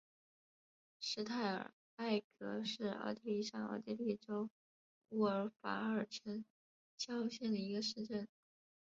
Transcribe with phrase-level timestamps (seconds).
[0.99, 4.49] 施泰尔埃格是奥地利上奥地利州
[5.09, 6.43] 乌尔法尔城
[6.97, 8.27] 郊县的一个市镇。